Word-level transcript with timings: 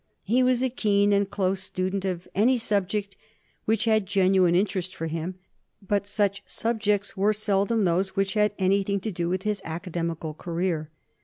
He 0.23 0.41
was 0.41 0.63
a 0.63 0.71
keen 0.71 1.13
and 1.13 1.29
close 1.29 1.61
student 1.61 2.05
of 2.05 2.27
any 2.33 2.57
subject 2.57 3.15
which 3.65 3.85
had 3.85 4.07
genuine 4.07 4.55
interest 4.55 4.95
for 4.95 5.05
him, 5.05 5.35
but 5.79 6.07
such 6.07 6.41
subjects 6.47 7.15
were 7.15 7.33
seldom 7.33 7.83
those 7.83 8.15
which 8.15 8.33
had 8.33 8.55
anything 8.57 8.99
to 9.01 9.11
do 9.11 9.29
with 9.29 9.43
his 9.43 9.61
academical 9.63 10.33
career. 10.33 10.89